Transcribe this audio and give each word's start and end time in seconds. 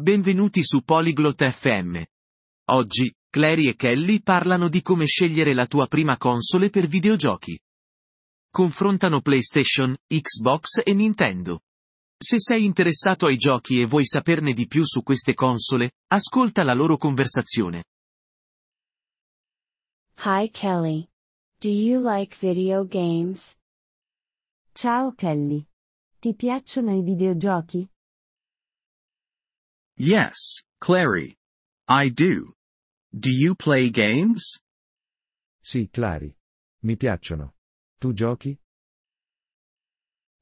Benvenuti 0.00 0.62
su 0.64 0.80
Polyglot 0.80 1.46
FM. 1.50 2.02
Oggi, 2.70 3.14
Clary 3.28 3.68
e 3.68 3.76
Kelly 3.76 4.22
parlano 4.22 4.70
di 4.70 4.80
come 4.80 5.04
scegliere 5.04 5.52
la 5.52 5.66
tua 5.66 5.86
prima 5.88 6.16
console 6.16 6.70
per 6.70 6.86
videogiochi. 6.86 7.60
Confrontano 8.50 9.20
PlayStation, 9.20 9.94
Xbox 10.06 10.80
e 10.84 10.94
Nintendo. 10.94 11.60
Se 12.16 12.36
sei 12.38 12.64
interessato 12.64 13.26
ai 13.26 13.36
giochi 13.36 13.82
e 13.82 13.84
vuoi 13.84 14.06
saperne 14.06 14.54
di 14.54 14.66
più 14.66 14.86
su 14.86 15.02
queste 15.02 15.34
console, 15.34 15.90
ascolta 16.06 16.62
la 16.62 16.72
loro 16.72 16.96
conversazione. 16.96 17.84
Hi 20.24 20.48
Kelly. 20.50 21.10
Do 21.58 21.68
you 21.68 22.00
like 22.02 22.34
video 22.40 22.86
games? 22.86 23.54
Ciao 24.72 25.12
Kelly. 25.12 25.62
Ti 26.18 26.34
piacciono 26.34 26.96
i 26.96 27.02
videogiochi? 27.02 27.86
Yes, 30.02 30.62
Clary. 30.80 31.36
I 31.86 32.08
do. 32.08 32.54
Do 33.12 33.28
you 33.28 33.54
play 33.54 33.90
games? 33.90 34.58
Sì, 35.62 35.90
Clary. 35.92 36.34
Mi 36.84 36.96
piacciono. 36.96 37.52
Tu 38.00 38.14
giochi? 38.14 38.58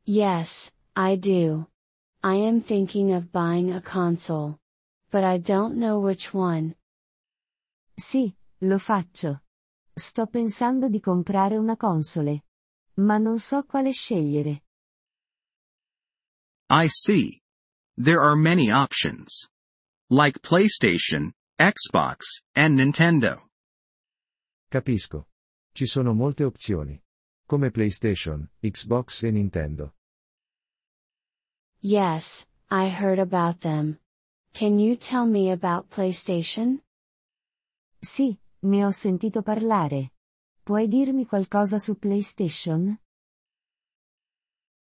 Yes, 0.04 0.70
I 0.94 1.16
do. 1.16 1.66
I 2.22 2.36
am 2.36 2.62
thinking 2.62 3.10
of 3.12 3.32
buying 3.32 3.72
a 3.72 3.80
console. 3.80 4.60
But 5.10 5.24
I 5.24 5.38
don't 5.38 5.74
know 5.76 5.98
which 5.98 6.32
one. 6.32 6.76
Sì, 7.98 8.32
lo 8.60 8.78
faccio. 8.78 9.40
Sto 9.92 10.26
pensando 10.26 10.88
di 10.88 11.00
comprare 11.00 11.56
una 11.56 11.76
console. 11.76 12.44
Ma 12.98 13.18
non 13.18 13.40
so 13.40 13.64
quale 13.64 13.90
scegliere. 13.90 14.62
I 16.70 16.86
see. 16.86 17.42
There 18.00 18.20
are 18.20 18.36
many 18.36 18.70
options. 18.70 19.48
Like 20.10 20.40
PlayStation, 20.40 21.32
Xbox, 21.60 22.40
and 22.54 22.78
Nintendo. 22.78 23.42
Capisco. 24.70 25.26
Ci 25.74 25.84
sono 25.84 26.14
molte 26.14 26.44
opzioni. 26.44 26.98
Come 27.46 27.70
PlayStation, 27.70 28.48
Xbox 28.58 29.24
e 29.24 29.30
Nintendo. 29.30 29.92
Yes, 31.80 32.46
I 32.70 32.88
heard 32.88 33.18
about 33.18 33.60
them. 33.60 33.98
Can 34.54 34.78
you 34.78 34.96
tell 34.96 35.26
me 35.26 35.50
about 35.50 35.90
PlayStation? 35.90 36.80
Sì, 38.00 38.34
ne 38.60 38.84
ho 38.86 38.90
sentito 38.90 39.42
parlare. 39.42 40.12
Puoi 40.64 40.88
dirmi 40.88 41.26
qualcosa 41.26 41.78
su 41.78 41.98
PlayStation? 41.98 42.98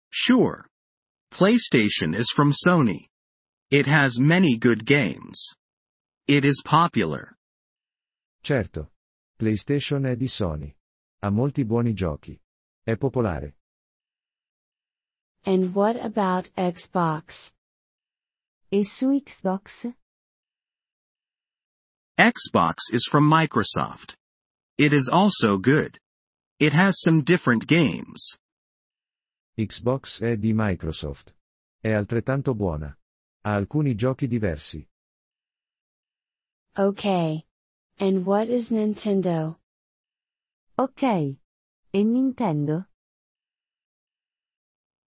Sure. 0.09 0.65
PlayStation 1.29 2.15
is 2.15 2.31
from 2.31 2.51
Sony. 2.51 3.12
It 3.73 3.87
has 3.87 4.21
many 4.21 4.59
good 4.59 4.85
games. 4.85 5.57
It 6.29 6.45
is 6.45 6.61
popular. 6.63 7.39
Certo. 8.43 8.91
PlayStation 9.39 10.05
è 10.05 10.15
di 10.15 10.29
Sony. 10.29 10.77
Ha 11.23 11.31
molti 11.31 11.65
buoni 11.65 11.95
giochi. 11.95 12.39
È 12.85 12.99
popolare. 12.99 13.55
And 15.47 15.75
what 15.75 15.97
about 15.97 16.51
Xbox? 16.55 17.51
E 18.71 18.85
su 18.85 19.19
Xbox? 19.19 19.91
Xbox 22.19 22.93
is 22.93 23.07
from 23.11 23.27
Microsoft. 23.27 24.19
It 24.77 24.93
is 24.93 25.09
also 25.09 25.57
good. 25.57 25.99
It 26.59 26.75
has 26.75 27.01
some 27.01 27.23
different 27.23 27.65
games. 27.65 28.37
Xbox 29.57 30.21
è 30.21 30.37
di 30.37 30.53
Microsoft. 30.53 31.35
È 31.81 31.91
altrettanto 31.91 32.55
buona. 32.55 32.95
Ha 33.45 33.55
alcuni 33.55 33.95
giochi 33.95 34.29
diversi. 34.29 34.87
Okay. 36.79 37.45
And 37.99 38.25
what 38.25 38.49
is 38.49 38.71
Nintendo? 38.71 39.57
Ok. 40.79 41.39
E 41.93 42.05
Nintendo? 42.05 42.87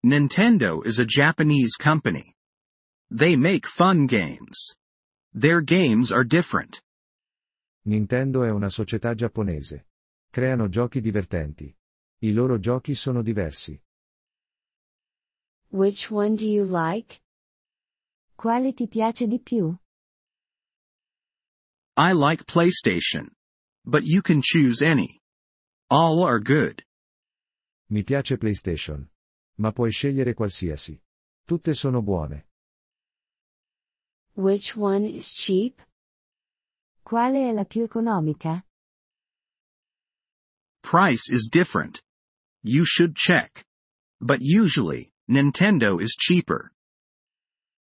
Nintendo 0.06 0.86
is 0.86 1.00
a 1.00 1.06
Japanese 1.06 1.78
company. 1.78 2.36
They 3.10 3.36
make 3.36 3.66
fun 3.66 4.06
games. 4.06 4.76
Their 5.34 5.62
games 5.62 6.12
are 6.12 6.24
different. 6.24 6.82
Nintendo 7.88 8.44
è 8.44 8.52
una 8.52 8.70
società 8.70 9.16
giapponese. 9.16 9.88
Creano 10.30 10.68
giochi 10.68 11.00
divertenti. 11.02 11.74
I 12.20 12.34
loro 12.34 12.60
giochi 12.60 12.96
sono 12.96 13.22
diversi. 13.22 13.80
Which 15.70 16.12
one 16.12 16.36
do 16.36 16.48
you 16.48 16.66
like? 16.66 17.22
Quale 18.36 18.74
ti 18.74 18.88
piace 18.88 19.28
di 19.28 19.40
più? 19.40 19.78
I 21.98 22.12
like 22.14 22.46
PlayStation. 22.46 23.30
But 23.86 24.04
you 24.04 24.22
can 24.22 24.42
choose 24.42 24.82
any. 24.82 25.22
All 25.90 26.24
are 26.24 26.40
good. 26.40 26.84
Mi 27.90 28.04
piace 28.04 28.38
PlayStation. 28.38 29.08
Ma 29.58 29.72
puoi 29.72 29.92
scegliere 29.92 30.34
qualsiasi. 30.34 31.00
Tutte 31.48 31.74
sono 31.74 32.02
buone. 32.02 32.48
Which 34.34 34.76
one 34.76 35.06
is 35.06 35.32
cheap? 35.32 35.82
Quale 37.04 37.50
è 37.50 37.54
la 37.54 37.64
più 37.64 37.84
economica? 37.84 38.66
Price 40.82 41.30
is 41.32 41.48
different. 41.48 42.02
You 42.64 42.84
should 42.84 43.16
check. 43.16 43.64
But 44.20 44.40
usually, 44.42 45.12
Nintendo 45.30 46.02
is 46.02 46.16
cheaper. 46.18 46.72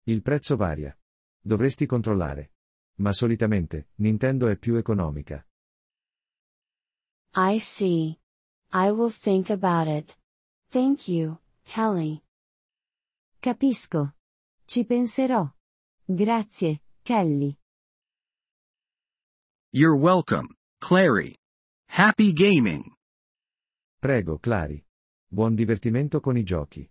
Il 0.08 0.22
prezzo 0.22 0.56
varia. 0.56 0.98
Dovresti 1.38 1.84
controllare. 1.84 2.52
Ma 3.00 3.12
solitamente, 3.12 3.90
Nintendo 3.96 4.48
è 4.48 4.58
più 4.58 4.76
economica. 4.76 5.46
I 7.34 7.58
see. 7.60 8.18
I 8.72 8.88
will 8.88 9.12
think 9.12 9.50
about 9.50 9.86
it. 9.86 10.18
Thank 10.70 11.08
you, 11.08 11.38
Kelly. 11.62 12.22
Capisco. 13.38 14.14
Ci 14.64 14.86
penserò. 14.86 15.46
Grazie, 16.06 16.84
Kelly. 17.02 17.58
You're 19.72 19.96
welcome, 19.96 20.48
Clary. 20.78 21.36
Happy 21.90 22.32
gaming. 22.32 22.82
Prego, 24.00 24.38
Clary. 24.38 24.82
Buon 25.30 25.54
divertimento 25.54 26.20
con 26.20 26.38
i 26.38 26.42
giochi. 26.44 26.90